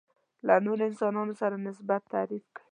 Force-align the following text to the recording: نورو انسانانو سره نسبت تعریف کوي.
نورو 0.65 0.83
انسانانو 0.89 1.33
سره 1.41 1.55
نسبت 1.67 2.01
تعریف 2.13 2.43
کوي. 2.55 2.65